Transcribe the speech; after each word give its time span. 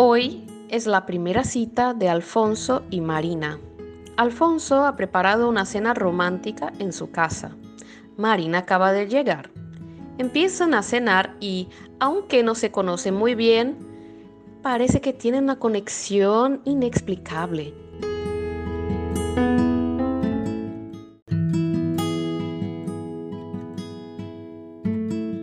Hoy 0.00 0.46
es 0.68 0.86
la 0.86 1.06
primera 1.06 1.42
cita 1.42 1.92
de 1.92 2.08
Alfonso 2.08 2.84
y 2.88 3.00
Marina. 3.00 3.58
Alfonso 4.16 4.84
ha 4.84 4.94
preparado 4.94 5.48
una 5.48 5.66
cena 5.66 5.92
romántica 5.92 6.72
en 6.78 6.92
su 6.92 7.10
casa. 7.10 7.56
Marina 8.16 8.58
acaba 8.58 8.92
de 8.92 9.08
llegar. 9.08 9.50
Empiezan 10.16 10.74
a 10.74 10.84
cenar 10.84 11.34
y, 11.40 11.68
aunque 11.98 12.44
no 12.44 12.54
se 12.54 12.70
conocen 12.70 13.16
muy 13.16 13.34
bien, 13.34 13.76
parece 14.62 15.00
que 15.00 15.12
tienen 15.12 15.42
una 15.42 15.58
conexión 15.58 16.62
inexplicable. 16.64 17.74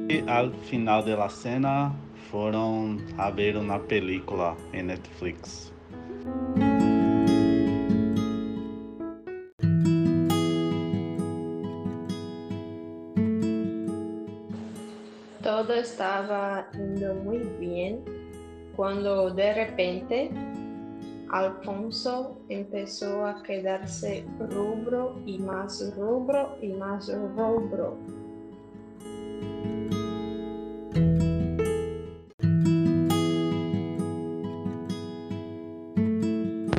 E 0.08 0.24
al 0.28 0.52
final 0.70 1.04
de 1.04 1.16
la 1.16 1.30
cena 1.30 1.92
foram 2.30 2.98
a 3.18 3.32
ver 3.32 3.58
uma 3.58 3.80
película 3.80 4.56
em 4.72 4.84
Netflix. 4.84 5.74
Todo 15.42 15.74
estaba 15.74 16.68
indo 16.76 17.16
muy 17.24 17.40
bien 17.60 18.04
cuando 18.76 19.32
de 19.32 19.54
repente 19.54 20.30
Alfonso 21.32 22.38
empezó 22.50 23.26
a 23.26 23.42
quedarse 23.42 24.24
rubro 24.52 25.20
y 25.26 25.40
más 25.40 25.96
rubro 25.98 26.58
y 26.62 26.68
más 26.74 27.10
rubro. 27.36 27.98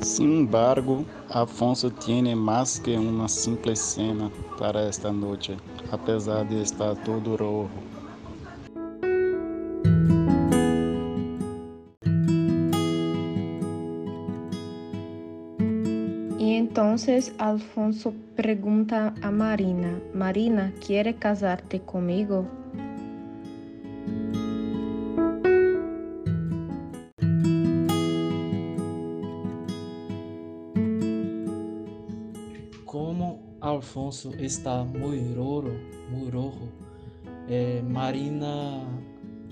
Sin 0.02 0.40
embargo, 0.40 1.04
Afonso 1.30 1.90
tiene 1.90 2.36
más 2.36 2.78
que 2.80 2.98
una 2.98 3.28
simple 3.28 3.74
cena 3.74 4.30
para 4.58 4.88
esta 4.88 5.12
noche, 5.12 5.56
a 5.90 5.98
pesar 5.98 6.48
de 6.48 6.62
estar 6.62 6.96
todo 7.02 7.36
rojo. 7.36 7.68
Y 16.38 16.54
entonces 16.54 17.34
Alfonso 17.38 18.12
pregunta 18.36 19.14
a 19.22 19.30
Marina, 19.30 19.98
Marina, 20.14 20.72
¿quiere 20.86 21.14
casarte 21.14 21.80
conmigo? 21.80 22.46
Como 32.86 33.58
Alfonso 33.60 34.32
está 34.38 34.84
muy 34.84 35.34
roro, 35.34 35.72
muy 36.08 36.30
rojo, 36.30 36.68
eh, 37.48 37.82
Marina 37.84 38.86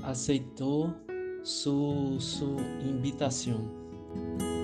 aceitou 0.05 0.95
su, 1.43 2.17
su 2.21 2.57
invitación. 2.81 4.64